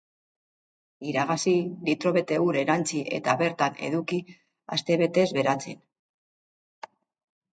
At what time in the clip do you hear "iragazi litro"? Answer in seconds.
1.09-2.13